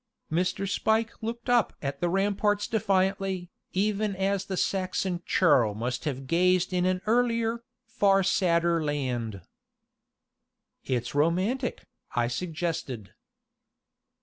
[0.31, 0.67] Mr.
[0.67, 6.73] Spike looked up at the ramparts defiantly, even as the Saxon churl must have gazed
[6.73, 9.41] in an earlier, far sadder land.
[10.83, 11.85] "It's romantic,"
[12.15, 13.13] I suggested.